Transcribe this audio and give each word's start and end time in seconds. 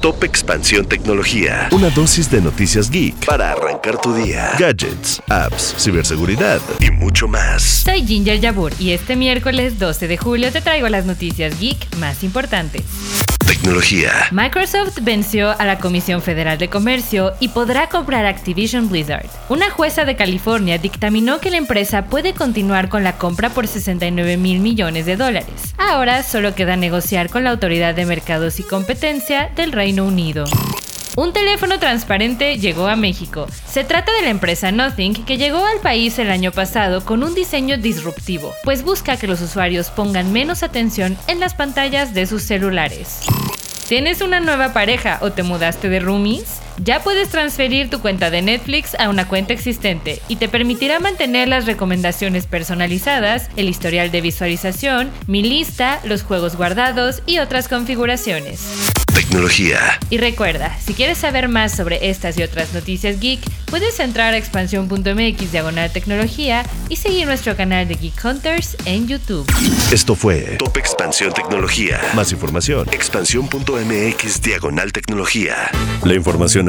Top 0.00 0.24
Expansión 0.24 0.86
Tecnología. 0.86 1.68
Una 1.72 1.90
dosis 1.90 2.30
de 2.30 2.40
noticias 2.40 2.90
geek 2.90 3.26
para 3.26 3.52
arrancar 3.52 4.00
tu 4.00 4.14
día. 4.14 4.52
Gadgets, 4.58 5.22
apps, 5.28 5.74
ciberseguridad 5.78 6.60
y 6.80 6.90
mucho 6.90 7.28
más. 7.28 7.62
Soy 7.62 8.06
Ginger 8.06 8.40
Yabur 8.40 8.72
y 8.78 8.92
este 8.92 9.14
miércoles 9.14 9.78
12 9.78 10.08
de 10.08 10.16
julio 10.16 10.50
te 10.52 10.62
traigo 10.62 10.88
las 10.88 11.04
noticias 11.04 11.60
geek 11.60 11.96
más 11.98 12.24
importantes. 12.24 12.82
Microsoft 14.30 15.00
venció 15.02 15.50
a 15.50 15.64
la 15.64 15.78
Comisión 15.78 16.22
Federal 16.22 16.56
de 16.56 16.68
Comercio 16.68 17.32
y 17.40 17.48
podrá 17.48 17.88
comprar 17.88 18.24
Activision 18.24 18.88
Blizzard. 18.88 19.26
Una 19.48 19.70
jueza 19.70 20.04
de 20.04 20.14
California 20.14 20.78
dictaminó 20.78 21.40
que 21.40 21.50
la 21.50 21.56
empresa 21.56 22.04
puede 22.04 22.32
continuar 22.32 22.88
con 22.88 23.02
la 23.02 23.18
compra 23.18 23.50
por 23.50 23.66
69 23.66 24.36
mil 24.36 24.60
millones 24.60 25.04
de 25.04 25.16
dólares. 25.16 25.74
Ahora 25.78 26.22
solo 26.22 26.54
queda 26.54 26.76
negociar 26.76 27.28
con 27.28 27.42
la 27.42 27.50
Autoridad 27.50 27.92
de 27.96 28.06
Mercados 28.06 28.60
y 28.60 28.62
Competencia 28.62 29.50
del 29.56 29.72
Reino 29.72 30.04
Unido. 30.04 30.44
Un 31.16 31.32
teléfono 31.32 31.80
transparente 31.80 32.58
llegó 32.58 32.86
a 32.86 32.94
México. 32.94 33.46
Se 33.66 33.82
trata 33.82 34.12
de 34.12 34.22
la 34.22 34.30
empresa 34.30 34.70
Nothing 34.70 35.24
que 35.24 35.38
llegó 35.38 35.64
al 35.64 35.80
país 35.80 36.18
el 36.20 36.30
año 36.30 36.52
pasado 36.52 37.04
con 37.04 37.24
un 37.24 37.34
diseño 37.34 37.78
disruptivo, 37.78 38.52
pues 38.62 38.84
busca 38.84 39.16
que 39.16 39.26
los 39.26 39.40
usuarios 39.40 39.90
pongan 39.90 40.32
menos 40.32 40.62
atención 40.62 41.18
en 41.26 41.40
las 41.40 41.54
pantallas 41.54 42.14
de 42.14 42.26
sus 42.26 42.44
celulares. 42.44 43.22
¿Tienes 43.88 44.20
una 44.20 44.38
nueva 44.38 44.72
pareja 44.72 45.18
o 45.20 45.32
te 45.32 45.42
mudaste 45.42 45.88
de 45.88 45.98
roomies? 45.98 46.60
Ya 46.78 47.00
puedes 47.00 47.28
transferir 47.28 47.90
tu 47.90 48.00
cuenta 48.00 48.30
de 48.30 48.42
Netflix 48.42 48.94
a 48.98 49.08
una 49.08 49.28
cuenta 49.28 49.52
existente 49.52 50.20
y 50.28 50.36
te 50.36 50.48
permitirá 50.48 51.00
mantener 51.00 51.48
las 51.48 51.66
recomendaciones 51.66 52.46
personalizadas, 52.46 53.50
el 53.56 53.68
historial 53.68 54.10
de 54.10 54.20
visualización, 54.20 55.10
mi 55.26 55.42
lista, 55.42 56.00
los 56.04 56.22
juegos 56.22 56.56
guardados 56.56 57.22
y 57.26 57.38
otras 57.38 57.68
configuraciones. 57.68 58.60
Tecnología. 59.14 59.98
Y 60.08 60.18
recuerda, 60.18 60.76
si 60.80 60.94
quieres 60.94 61.18
saber 61.18 61.48
más 61.48 61.76
sobre 61.76 62.10
estas 62.10 62.38
y 62.38 62.42
otras 62.42 62.72
noticias 62.72 63.20
geek, 63.20 63.40
puedes 63.66 64.00
entrar 64.00 64.34
a 64.34 64.36
expansión.mx 64.36 65.52
diagonal 65.52 65.92
tecnología 65.92 66.64
y 66.88 66.96
seguir 66.96 67.26
nuestro 67.26 67.56
canal 67.56 67.86
de 67.86 67.94
Geek 67.94 68.24
Hunters 68.24 68.76
en 68.86 69.06
YouTube. 69.06 69.46
Esto 69.92 70.14
fue 70.14 70.56
Top 70.58 70.76
Expansión 70.76 71.32
Tecnología. 71.32 72.00
Más 72.14 72.32
información. 72.32 72.88
Expansión.mx 72.92 74.42
diagonal 74.42 74.92
tecnología. 74.92 75.70
La 76.04 76.14
información 76.14 76.68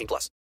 18 0.01 0.07
plus. 0.07 0.40